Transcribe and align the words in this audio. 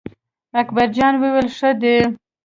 اکبر 0.61 0.87
جان 0.97 1.13
وویل: 1.17 1.47
ښه 1.57 1.69
دی. 1.81 1.97